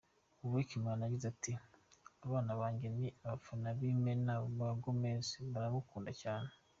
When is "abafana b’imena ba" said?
3.25-4.69